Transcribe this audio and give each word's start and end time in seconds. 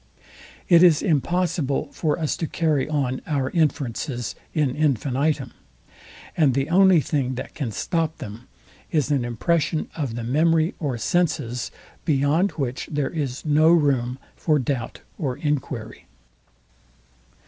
It 0.67 0.81
is 0.81 1.03
impossible 1.03 1.89
for 1.91 2.17
us 2.17 2.35
to 2.37 2.47
carry 2.47 2.89
on 2.89 3.21
our 3.27 3.51
inferences 3.51 4.33
IN 4.51 4.75
INFINITUM; 4.75 5.51
and 6.35 6.55
the 6.55 6.69
only 6.71 6.99
thing, 7.01 7.35
that 7.35 7.53
can 7.53 7.71
stop 7.71 8.17
them, 8.17 8.47
is 8.91 9.11
an 9.11 9.23
impression 9.23 9.91
of 9.95 10.15
the 10.15 10.23
memory 10.23 10.73
or 10.79 10.97
senses, 10.97 11.69
beyond 12.03 12.53
which 12.53 12.89
there 12.91 13.11
is 13.11 13.45
no 13.45 13.69
room 13.71 14.17
for 14.35 14.57
doubt 14.57 15.01
or 15.19 15.37
enquiry. 15.37 16.07